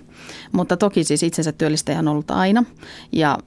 [0.51, 2.63] Mutta toki siis itsensä työllistäjä on ollut aina.
[3.11, 3.37] Ja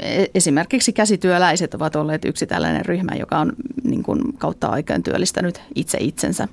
[0.00, 3.52] e, esimerkiksi käsityöläiset ovat olleet yksi tällainen ryhmä, joka on
[3.90, 6.48] niin kuin kautta aikaan työllistänyt itse itsensä.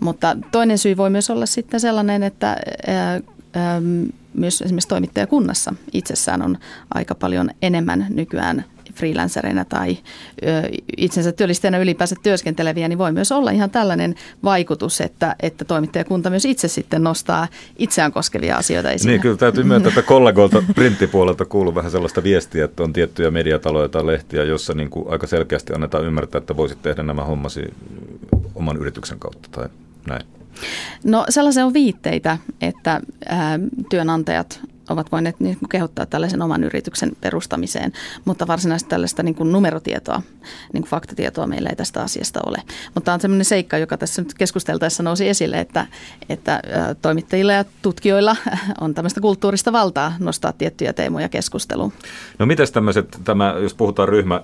[0.00, 2.56] Mutta toinen syy voi myös olla sitten sellainen, että
[4.34, 6.58] myös esimerkiksi toimittajakunnassa itsessään on
[6.94, 8.64] aika paljon enemmän nykyään
[8.96, 9.98] freelancerina tai
[10.96, 16.44] itsensä työllistäjänä ylipäänsä työskenteleviä, niin voi myös olla ihan tällainen vaikutus, että, että toimittajakunta myös
[16.44, 19.12] itse sitten nostaa itseään koskevia asioita esille.
[19.12, 23.88] Niin, kyllä täytyy myöntää, että kollegoilta printtipuolelta kuuluu vähän sellaista viestiä, että on tiettyjä mediataloja
[23.88, 27.62] tai lehtiä, jossa niin kuin aika selkeästi annetaan ymmärtää, että voisit tehdä nämä hommasi
[28.54, 29.68] oman yrityksen kautta tai
[30.08, 30.26] näin.
[31.04, 33.58] No sellaisia on viitteitä, että ää,
[33.90, 37.92] työnantajat ovat voineet niin kuin kehottaa tällaisen oman yrityksen perustamiseen,
[38.24, 40.22] mutta varsinaisesti tällaista niin kuin numerotietoa,
[40.72, 42.62] niin kuin faktatietoa meillä ei tästä asiasta ole.
[42.94, 45.86] Mutta on sellainen seikka, joka tässä nyt keskusteltaessa nousi esille, että,
[46.28, 46.62] että
[47.02, 48.36] toimittajilla ja tutkijoilla
[48.80, 51.92] on tämmöistä kulttuurista valtaa nostaa tiettyjä teemoja keskusteluun.
[52.38, 54.40] No miten tämmöiset, tämä, jos puhutaan ryhmä,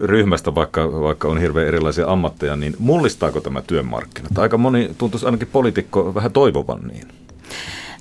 [0.00, 4.38] ryhmästä, vaikka, vaikka on hirveän erilaisia ammatteja, niin mullistaako tämä työmarkkinat?
[4.38, 7.08] Aika moni tuntuisi ainakin poliitikko vähän toivovan niin.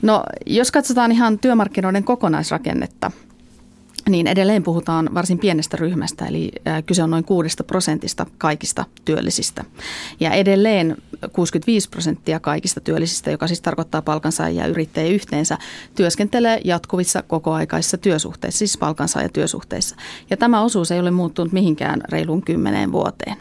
[0.02, 3.12] No jos katsotaan ihan työmarkkinoiden kokonaisrakennetta,
[4.10, 6.52] niin edelleen puhutaan varsin pienestä ryhmästä, eli
[6.86, 9.64] kyse on noin kuudesta prosentista kaikista työllisistä.
[10.20, 10.98] Ja edelleen
[11.34, 15.58] 65 prosenttia kaikista työllisistä, joka siis tarkoittaa palkansaajia ja yrittäjiä yhteensä,
[15.96, 19.96] työskentelee jatkuvissa kokoaikaisissa työsuhteissa, siis palkansaajatyösuhteissa.
[20.30, 23.38] Ja tämä osuus ei ole muuttunut mihinkään reiluun kymmeneen vuoteen.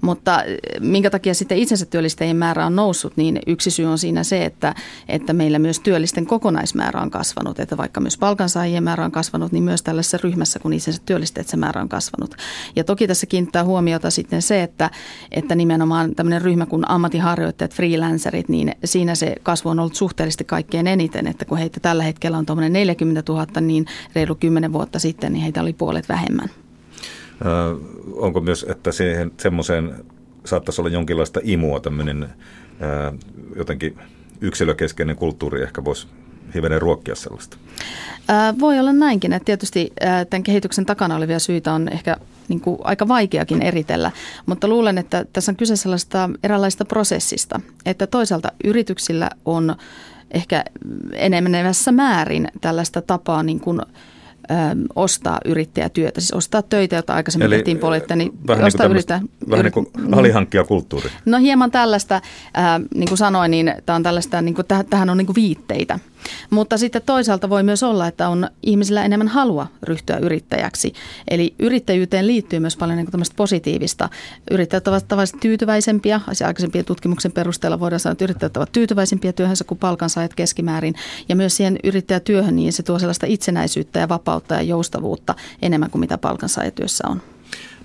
[0.00, 0.42] Mutta
[0.80, 4.74] minkä takia sitten itsensä työllistäjien määrä on noussut, niin yksi syy on siinä se, että,
[5.08, 7.60] että meillä myös työllisten kokonaismäärä on kasvanut.
[7.60, 11.48] Että vaikka myös palkansaajien määrä on kasvanut, niin myös tällä tässä ryhmässä, kun itsensä työllisteet
[11.48, 12.34] se määrä on kasvanut.
[12.76, 14.90] Ja toki tässä kiinnittää huomiota sitten se, että,
[15.30, 20.86] että nimenomaan tämmöinen ryhmä kuin ammattiharjoittajat, freelancerit, niin siinä se kasvu on ollut suhteellisesti kaikkein
[20.86, 25.32] eniten, että kun heitä tällä hetkellä on tuommoinen 40 000, niin reilu 10 vuotta sitten,
[25.32, 26.48] niin heitä oli puolet vähemmän.
[27.46, 27.76] Ö,
[28.12, 29.94] onko myös, että siihen semmoiseen
[30.44, 33.12] saattaisi olla jonkinlaista imua, tämmöinen ö,
[33.56, 33.98] jotenkin
[34.40, 36.08] yksilökeskeinen kulttuuri ehkä voisi
[36.54, 37.56] hivenen ruokkia sellaista?
[38.60, 39.92] voi olla näinkin, että tietysti
[40.30, 42.16] tämän kehityksen takana olevia syitä on ehkä
[42.48, 44.10] niin kuin aika vaikeakin eritellä,
[44.46, 49.76] mutta luulen, että tässä on kyse sellaista eräänlaista prosessista, että toisaalta yrityksillä on
[50.30, 50.64] ehkä
[51.12, 53.80] enemmässä määrin tällaista tapaa niin kuin
[54.94, 59.20] ostaa yrittäjätyötä, siis ostaa töitä, joita aikaisemmin Eli tehtiin poliitta, niin vähän ostaa niin yrittää.
[59.50, 61.10] Vähän niin kuin alihankkia kulttuuri.
[61.24, 62.22] No hieman tällaista, äh,
[62.94, 65.98] niin kuin sanoin, niin tämä on tällaista, niin kuin, tähän on niin kuin viitteitä.
[66.50, 70.92] Mutta sitten toisaalta voi myös olla, että on ihmisillä enemmän halua ryhtyä yrittäjäksi.
[71.28, 74.08] Eli yrittäjyyteen liittyy myös paljon niin positiivista.
[74.50, 76.20] Yrittäjät ovat tavallisesti tyytyväisempiä.
[76.26, 80.94] Aikaisempien tutkimuksen perusteella voidaan sanoa, että yrittäjät ovat tyytyväisempiä työhönsä kuin palkansaajat keskimäärin.
[81.28, 86.00] Ja myös siihen yrittäjätyöhön niin se tuo sellaista itsenäisyyttä ja vapautta ja joustavuutta enemmän kuin
[86.00, 87.22] mitä palkansaajatyössä on.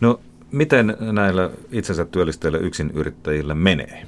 [0.02, 0.20] No
[0.52, 4.06] miten näillä itsensä työllistäjillä yksin yrittäjillä menee?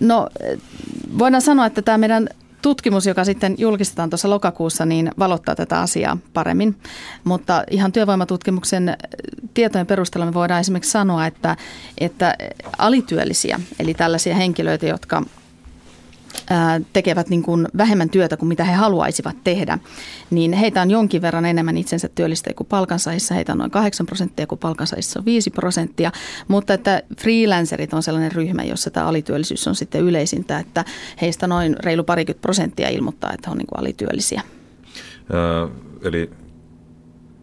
[0.00, 0.28] No
[1.18, 2.28] voidaan sanoa, että tämä meidän
[2.64, 6.76] tutkimus, joka sitten julkistetaan tuossa lokakuussa, niin valottaa tätä asiaa paremmin.
[7.24, 8.96] Mutta ihan työvoimatutkimuksen
[9.54, 11.56] tietojen perusteella me voidaan esimerkiksi sanoa, että,
[11.98, 12.34] että
[12.78, 15.22] alityöllisiä, eli tällaisia henkilöitä, jotka
[16.92, 19.78] tekevät niin kuin vähemmän työtä kuin mitä he haluaisivat tehdä,
[20.30, 23.34] niin heitä on jonkin verran enemmän itsensä työllistäjiä kuin palkansaajissa.
[23.34, 26.12] Heitä on noin 8 prosenttia, kuin palkansaajissa on 5 prosenttia.
[26.48, 30.84] Mutta että freelancerit on sellainen ryhmä, jossa tämä alityöllisyys on sitten yleisintä, että
[31.20, 34.42] heistä noin reilu parikymmentä prosenttia ilmoittaa, että on niin kuin alityöllisiä.
[35.34, 35.68] Ö,
[36.08, 36.30] eli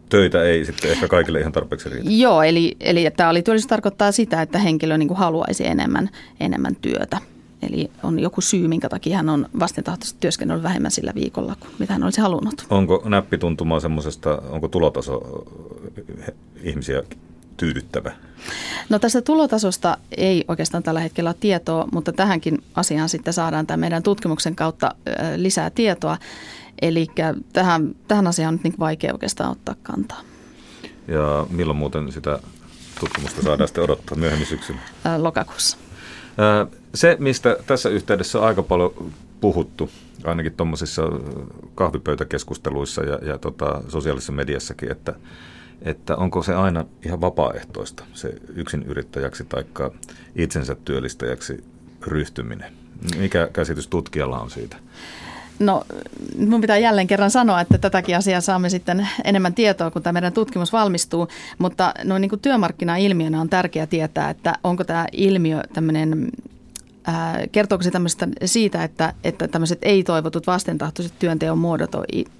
[0.09, 2.09] töitä ei sitten ehkä kaikille ihan tarpeeksi riitä.
[2.09, 7.17] Joo, eli, eli tämä alityöllisyys tarkoittaa sitä, että henkilö niin kuin haluaisi enemmän, enemmän työtä.
[7.61, 11.93] Eli on joku syy, minkä takia hän on vastentahtoisesti työskennellyt vähemmän sillä viikolla kuin mitä
[11.93, 12.65] hän olisi halunnut.
[12.69, 15.21] Onko näppituntuma semmoisesta, onko tulotaso
[16.63, 17.03] ihmisiä
[17.57, 18.11] tyydyttävä?
[18.89, 23.79] No tästä tulotasosta ei oikeastaan tällä hetkellä ole tietoa, mutta tähänkin asiaan sitten saadaan tämän
[23.79, 24.95] meidän tutkimuksen kautta
[25.35, 26.17] lisää tietoa.
[26.81, 27.07] Eli
[27.53, 30.21] tähän, tähän asiaan on nyt niin vaikea oikeastaan ottaa kantaa.
[31.07, 32.39] Ja milloin muuten sitä
[32.99, 34.79] tutkimusta saadaan sitten odottaa myöhemmin syksyllä?
[35.17, 35.77] Lokakuussa.
[36.93, 39.89] Se, mistä tässä yhteydessä on aika paljon puhuttu,
[40.23, 41.01] ainakin tuommoisissa
[41.75, 45.13] kahvipöytäkeskusteluissa ja, ja tota, sosiaalisessa mediassakin, että,
[45.81, 49.63] että onko se aina ihan vapaaehtoista, se yksin yrittäjäksi tai
[50.35, 51.63] itsensä työllistäjäksi
[52.07, 52.73] ryhtyminen.
[53.17, 54.77] Mikä käsitys tutkijalla on siitä?
[55.59, 55.83] No,
[56.37, 60.33] minun pitää jälleen kerran sanoa, että tätäkin asiaa saamme sitten enemmän tietoa, kun tämä meidän
[60.33, 61.27] tutkimus valmistuu.
[61.57, 66.31] Mutta noin niin kuin työmarkkinailmiönä on tärkeää tietää, että onko tämä ilmiö tämmöinen
[67.51, 71.91] kertooko se tämmöistä siitä, että, että tämmöiset ei-toivotut vastentahtoiset työnteon muodot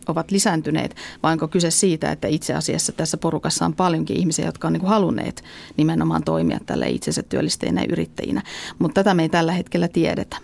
[0.08, 4.68] ovat lisääntyneet, vai onko kyse siitä, että itse asiassa tässä porukassa on paljonkin ihmisiä, jotka
[4.68, 5.44] on niin halunneet
[5.78, 8.42] nimenomaan toimia tälle itsensä työllistäjinä ja yrittäjinä.
[8.80, 10.38] Mutta tätä me ei tällä hetkellä tiedetä.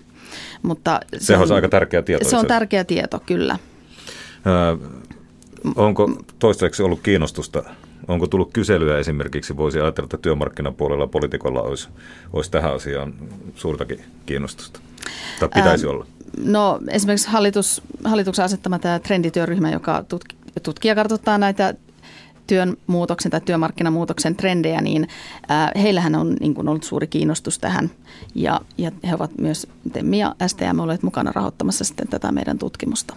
[0.62, 2.30] Mutta se, se on, on aika tärkeä tieto.
[2.30, 3.58] Se on tärkeä tieto, kyllä.
[4.48, 4.88] Ö,
[5.76, 7.64] onko toistaiseksi ollut kiinnostusta
[8.08, 11.90] Onko tullut kyselyä esimerkiksi, voisi ajatella, että työmarkkinapuolella poliitikolla olisi,
[12.34, 13.14] olisi tähän asiaan
[13.56, 14.80] suurtakin kiinnostusta?
[15.40, 16.06] Tai pitäisi Ää, olla?
[16.38, 21.74] No esimerkiksi hallitus, hallituksen asettama tämä trendityöryhmä, joka tutki, tutkija kartoittaa näitä
[22.48, 25.08] työn muutoksen tai työmarkkinamuutoksen trendejä, niin
[25.48, 27.92] ää, heillähän on niin kuin ollut suuri kiinnostus tähän.
[28.36, 33.16] Ja, ja he ovat myös TEMI ja STM olleet mukana rahoittamassa sitten tätä meidän tutkimusta.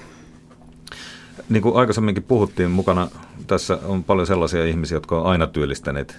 [1.49, 3.09] niin kuin aikaisemminkin puhuttiin, mukana
[3.47, 6.17] tässä on paljon sellaisia ihmisiä, jotka on aina työllistäneet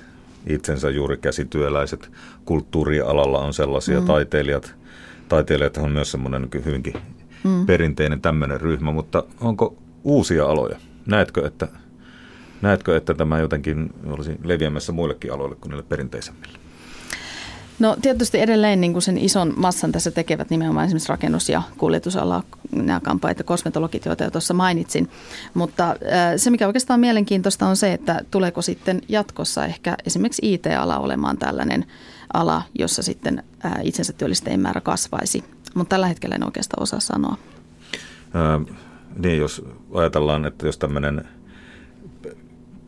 [0.48, 2.12] itsensä juuri käsityöläiset.
[2.46, 4.06] Kulttuurialalla on sellaisia mm.
[4.06, 4.76] taiteilijat.
[5.30, 6.94] Taiteilijat on myös semmoinen hyvinkin
[7.44, 7.66] mm.
[7.66, 10.80] perinteinen tämmöinen ryhmä, mutta onko uusia aloja?
[11.06, 11.68] Näetkö, että,
[12.62, 16.60] näetkö, että tämä jotenkin olisi leviämässä muillekin aloille kuin niille perinteisemmille?
[17.80, 22.44] No tietysti edelleen niin kuin sen ison massan tässä tekevät nimenomaan esimerkiksi rakennus- ja kuljetusala,
[22.72, 25.10] nämä kampaajat ja kosmetologit, joita jo tuossa mainitsin.
[25.54, 25.96] Mutta
[26.38, 31.38] se, mikä oikeastaan on mielenkiintoista on se, että tuleeko sitten jatkossa ehkä esimerkiksi IT-ala olemaan
[31.38, 31.86] tällainen
[32.34, 33.44] ala, jossa sitten
[33.84, 35.44] itsensä työllistäjien määrä kasvaisi.
[35.76, 37.38] Mutta tällä hetkellä en oikeastaan osaa sanoa.
[38.34, 38.60] Ää,
[39.16, 41.28] niin, jos ajatellaan, että jos tämmöinen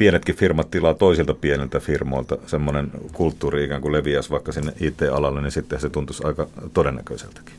[0.03, 5.51] pienetkin firmat tilaa toisilta pieniltä firmoilta semmoinen kulttuuri ikään kuin leviäisi vaikka sinne IT-alalle, niin
[5.51, 7.55] sitten se tuntuisi aika todennäköiseltäkin.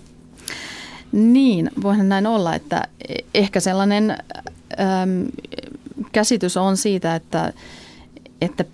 [1.13, 2.83] Niin, voihan näin olla, että
[3.35, 5.27] ehkä sellainen äm,
[6.13, 7.53] käsitys on siitä, että,
[8.41, 8.65] että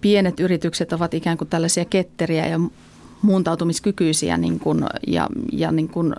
[0.00, 2.60] pienet yritykset ovat ikään kuin tällaisia ketteriä ja
[3.22, 6.14] muuntautumiskykyisiä niin kuin, ja, ja niin kuin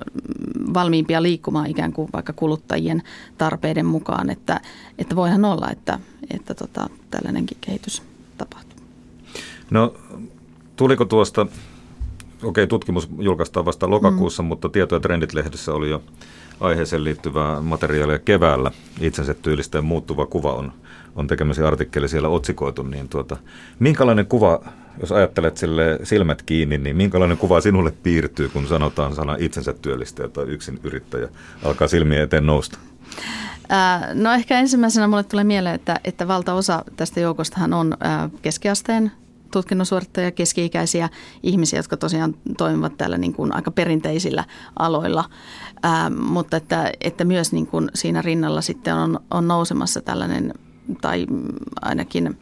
[0.74, 3.04] valmiimpia liikkumaan ikään kuin vaikka kuluttajien
[3.38, 4.30] tarpeiden mukaan.
[4.30, 4.62] Että,
[4.98, 6.00] että voihan olla, että,
[6.34, 8.04] että tota, tällainenkin kehitys
[8.38, 8.78] tapahtuu.
[9.70, 9.94] No
[10.76, 11.48] tuliko tuosta,
[12.44, 14.48] okei okay, tutkimus julkaistaan vasta lokakuussa, mm.
[14.48, 16.02] mutta Tieto- ja trendit-lehdessä oli jo
[16.60, 18.72] aiheeseen liittyvää materiaalia keväällä.
[19.02, 20.72] Itsensä tyylistä muuttuva kuva on,
[21.16, 22.84] on tekemäsi artikkeli siellä otsikoitu.
[22.84, 23.38] Niin tuota,
[23.80, 24.62] minkälainen kuva
[25.02, 30.30] jos ajattelet sille silmät kiinni, niin minkälainen kuva sinulle piirtyy, kun sanotaan sana itsensä työllistäjä
[30.30, 31.30] tai yksin yrittäjä?
[31.64, 32.78] Alkaa silmien eteen nousta.
[34.14, 37.98] No ehkä ensimmäisenä mulle tulee mieleen, että, että valtaosa tästä joukostahan on
[38.42, 39.12] keskiasteen
[39.52, 41.10] tutkinnon suorittajia, keski-ikäisiä
[41.44, 44.44] ihmisiä, jotka tosiaan toimivat täällä niin kuin aika perinteisillä
[44.80, 45.24] aloilla.
[45.84, 50.54] Ää, mutta että, että myös niin kuin siinä rinnalla sitten on, on nousemassa tällainen,
[51.02, 51.28] tai
[51.82, 52.38] ainakin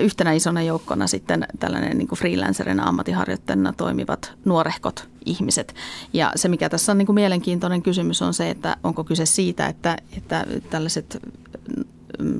[0.00, 5.74] yhtenä isona joukkona sitten tällainen niin freelancerina ammattiharjoittajana toimivat nuorehkot ihmiset.
[6.12, 9.66] Ja se, mikä tässä on niin kuin mielenkiintoinen kysymys, on se, että onko kyse siitä,
[9.66, 11.22] että, että tällaiset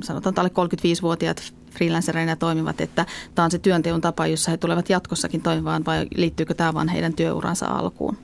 [0.03, 3.05] sanotaan alle 35-vuotiaat freelancereina toimivat, että
[3.35, 7.13] tämä on se työnteon tapa, jossa he tulevat jatkossakin toimimaan vai liittyykö tämä vain heidän
[7.13, 8.17] työuransa alkuun?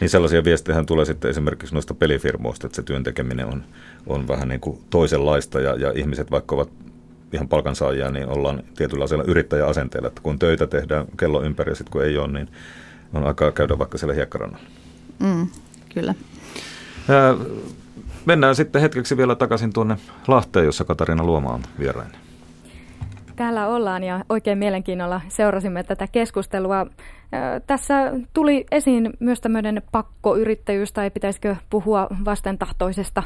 [0.00, 3.64] Niin sellaisia viestejä tulee sitten esimerkiksi noista pelifirmoista, että se työntekeminen on,
[4.06, 6.70] on vähän niin kuin toisenlaista ja, ja ihmiset vaikka ovat
[7.32, 11.92] ihan palkansaajia, niin ollaan tietyllä asialla yrittäjäasenteella, että kun töitä tehdään kello ympäri ja sitten
[11.92, 12.48] kun ei ole, niin
[13.14, 14.66] on aikaa käydä vaikka siellä hiekkarannalla.
[15.18, 15.46] Mm,
[15.94, 16.14] kyllä.
[17.08, 17.36] Ää,
[18.26, 19.96] mennään sitten hetkeksi vielä takaisin tuonne
[20.28, 22.16] Lahteen, jossa Katarina Luoma on vierainen.
[23.36, 26.86] Täällä ollaan ja oikein mielenkiinnolla seurasimme tätä keskustelua.
[27.66, 33.22] Tässä tuli esiin myös tämmöinen pakkoyrittäjyys tai pitäisikö puhua vastentahtoisesta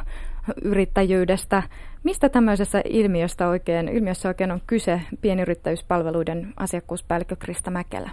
[0.63, 1.63] yrittäjyydestä.
[2.03, 8.11] Mistä tämmöisessä ilmiöstä oikein, ilmiössä oikein on kyse pienyrittäjyyspalveluiden asiakkuuspäällikkö Krista Mäkelä?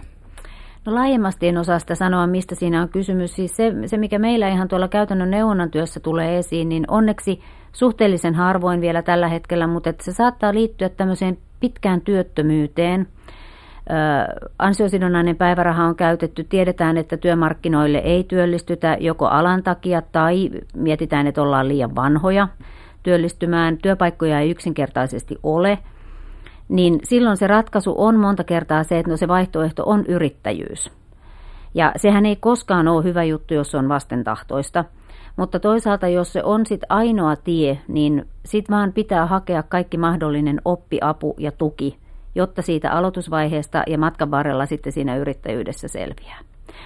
[0.88, 3.36] No laajemmasti en osaa sitä sanoa, mistä siinä on kysymys.
[3.36, 7.40] Siis se, se, mikä meillä ihan tuolla käytännön neuvonnan työssä tulee esiin, niin onneksi
[7.72, 13.06] suhteellisen harvoin vielä tällä hetkellä, mutta että se saattaa liittyä tämmöiseen pitkään työttömyyteen.
[14.58, 16.44] Ansiosidonnainen päiväraha on käytetty.
[16.44, 22.48] Tiedetään, että työmarkkinoille ei työllistytä joko alan takia tai mietitään, että ollaan liian vanhoja
[23.02, 23.78] työllistymään.
[23.78, 25.78] Työpaikkoja ei yksinkertaisesti ole.
[26.68, 30.90] Niin silloin se ratkaisu on monta kertaa se, että no se vaihtoehto on yrittäjyys.
[31.74, 34.84] Ja sehän ei koskaan ole hyvä juttu, jos se on vastentahtoista–
[35.38, 40.60] mutta toisaalta, jos se on sit ainoa tie, niin sit vaan pitää hakea kaikki mahdollinen
[40.64, 41.98] oppiapu ja tuki,
[42.34, 46.38] jotta siitä aloitusvaiheesta ja matkan varrella sitten siinä yrittäjyydessä selviää.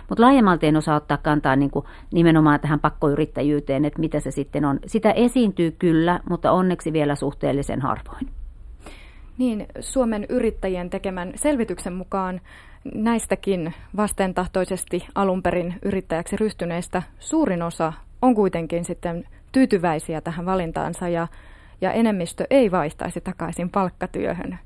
[0.08, 4.64] Mutta laajemmalti en osaa ottaa kantaa niin kuin nimenomaan tähän pakkoyrittäjyyteen, että mitä se sitten
[4.64, 4.78] on.
[4.86, 8.28] Sitä esiintyy kyllä, mutta onneksi vielä suhteellisen harvoin.
[9.42, 12.40] Niin, Suomen yrittäjien tekemän selvityksen mukaan
[12.94, 21.28] näistäkin vastentahtoisesti alun perin yrittäjäksi ryhtyneistä suurin osa on kuitenkin sitten tyytyväisiä tähän valintaansa ja,
[21.80, 24.58] ja enemmistö ei vaihtaisi takaisin palkkatyöhön.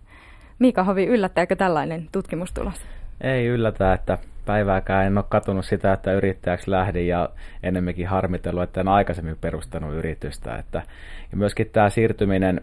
[0.58, 2.86] Miika Hovi, yllättääkö tällainen tutkimustulos?
[3.20, 7.28] Ei yllätä, että päivääkään en ole katunut sitä, että yrittäjäksi lähdin ja
[7.62, 10.56] enemmänkin harmitellut, että en aikaisemmin perustanut yritystä.
[10.56, 10.82] Että,
[11.30, 12.60] ja myöskin tämä siirtyminen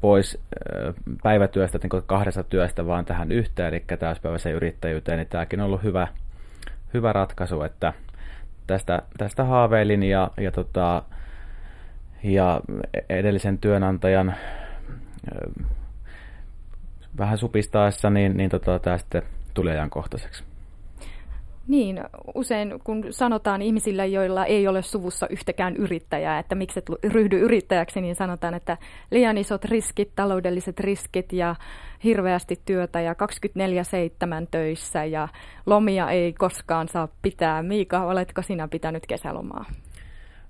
[0.00, 0.38] pois
[1.22, 6.08] päivätyöstä, niin kahdesta työstä vaan tähän yhteen, eli täyspäiväiseen yrittäjyyteen, niin tämäkin on ollut hyvä,
[6.94, 7.92] hyvä ratkaisu, että
[8.66, 11.02] tästä, tästä haaveilin ja, ja, tota,
[12.22, 12.60] ja
[13.08, 14.34] edellisen työnantajan
[17.18, 19.22] vähän supistaessa, niin, niin tota, tämä sitten
[19.54, 20.47] tuli ajankohtaiseksi.
[21.68, 22.00] Niin,
[22.34, 28.00] usein kun sanotaan ihmisille, joilla ei ole suvussa yhtäkään yrittäjää, että miksi et ryhdy yrittäjäksi,
[28.00, 28.76] niin sanotaan, että
[29.10, 31.54] liian isot riskit, taloudelliset riskit ja
[32.04, 33.16] hirveästi työtä ja 24-7
[34.50, 35.28] töissä ja
[35.66, 37.62] lomia ei koskaan saa pitää.
[37.62, 39.64] Miika, oletko sinä pitänyt kesälomaa?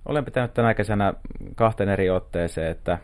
[0.06, 1.14] Olen pitänyt tänä kesänä
[1.54, 2.98] kahteen eri otteeseen, että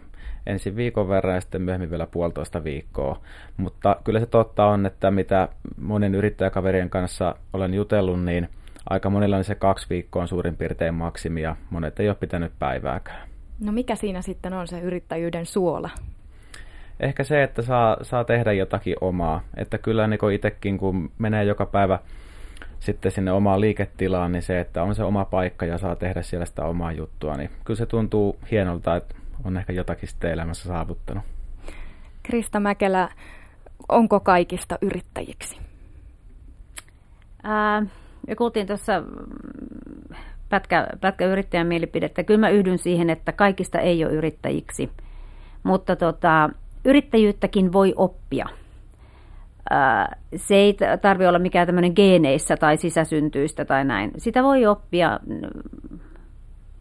[0.46, 3.20] ensin viikon verran ja sitten myöhemmin vielä puolitoista viikkoa.
[3.57, 5.48] Mutta kyllä se totta on, että mitä
[5.80, 8.48] monen yrittäjäkaverien kanssa olen jutellut, niin
[8.90, 12.52] aika monilla niin se kaksi viikkoa on suurin piirtein maksimi ja monet ei ole pitänyt
[12.59, 13.28] päivääkään.
[13.61, 15.90] No mikä siinä sitten on se yrittäjyyden suola?
[17.00, 19.40] Ehkä se, että saa, saa tehdä jotakin omaa.
[19.57, 21.98] Että kyllä niin itsekin, kun menee joka päivä
[22.80, 26.46] sitten sinne omaan liiketilaan, niin se, että on se oma paikka ja saa tehdä siellä
[26.46, 31.24] sitä omaa juttua, niin kyllä se tuntuu hienolta, että on ehkä jotakin sitten elämässä saavuttanut.
[32.22, 33.09] Krista Mäkelä,
[33.88, 35.57] onko kaikista yrittäjiksi?
[37.42, 37.83] Ää,
[38.28, 39.02] me kuultiin tuossa
[40.48, 42.22] pätkä, pätkä yrittäjän mielipidettä.
[42.24, 44.90] Kyllä mä yhdyn siihen, että kaikista ei ole yrittäjiksi.
[45.62, 46.50] Mutta tota,
[46.85, 48.46] yrittäjyyttäkin voi oppia.
[49.70, 54.11] Ää, se ei tarvitse olla mikään tämmöinen geeneissä tai sisäsyntyistä tai näin.
[54.16, 55.20] Sitä voi oppia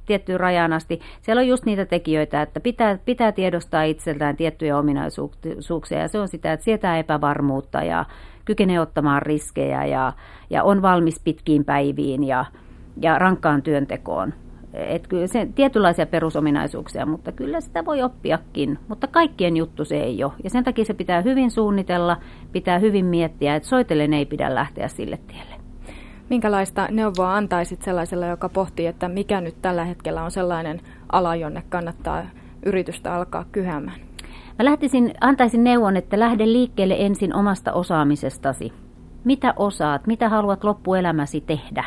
[0.05, 0.99] tiettyyn rajaan asti.
[1.21, 6.27] Siellä on just niitä tekijöitä, että pitää, pitää tiedostaa itseltään tiettyjä ominaisuuksia ja se on
[6.27, 8.05] sitä, että sietää epävarmuutta ja
[8.45, 10.13] kykenee ottamaan riskejä ja,
[10.49, 12.45] ja on valmis pitkiin päiviin ja,
[13.01, 14.33] ja rankkaan työntekoon.
[14.73, 20.23] Et kyllä se tietynlaisia perusominaisuuksia, mutta kyllä sitä voi oppiakin, mutta kaikkien juttu se ei
[20.23, 20.33] ole.
[20.43, 22.17] Ja sen takia se pitää hyvin suunnitella,
[22.51, 25.62] pitää hyvin miettiä, että soitellen ei pidä lähteä sille tielle.
[26.33, 31.63] Minkälaista neuvoa antaisit sellaiselle, joka pohtii, että mikä nyt tällä hetkellä on sellainen ala, jonne
[31.69, 32.23] kannattaa
[32.65, 33.99] yritystä alkaa kyhämään?
[34.59, 38.73] Mä lähtisin, antaisin neuvon, että lähde liikkeelle ensin omasta osaamisestasi.
[39.23, 41.83] Mitä osaat, mitä haluat loppuelämäsi tehdä?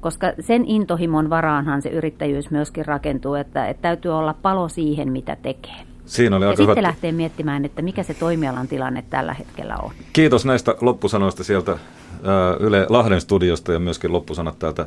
[0.00, 5.36] Koska sen intohimon varaanhan se yrittäjyys myöskin rakentuu, että, että täytyy olla palo siihen, mitä
[5.36, 5.80] tekee.
[6.04, 6.88] Siinä oli ja aika sitten hyvä...
[6.88, 9.90] lähtee miettimään, että mikä se toimialan tilanne tällä hetkellä on.
[10.12, 11.78] Kiitos näistä loppusanoista sieltä
[12.60, 14.86] Yle Lahden studiosta ja myöskin loppusanat täältä,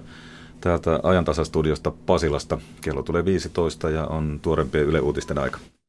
[0.62, 2.58] täältä ajantasastudiosta Pasilasta.
[2.82, 5.60] Kello tulee 15 ja on tuorempien Yle Uutisten aika.